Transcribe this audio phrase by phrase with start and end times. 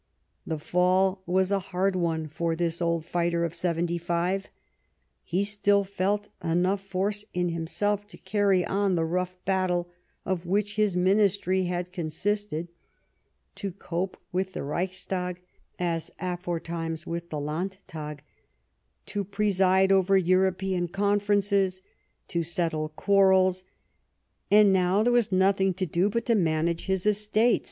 [0.47, 4.47] The fall was a hard one for this old fighter of seventy five;
[5.23, 9.91] he still felt enough force in himself to carry on the rough battle
[10.25, 12.69] of which his The last Ministry had consisted;
[13.53, 15.41] to cope with the VftArs At Friedrichsrah Reichstag,
[15.77, 18.23] as aforetimes with the Land tag;
[19.05, 23.63] to preside over European con ferences;< to settle quarrels;
[24.49, 27.59] and now there was nothing to do but to manage his estates.